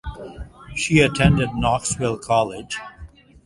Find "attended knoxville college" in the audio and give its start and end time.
1.01-2.79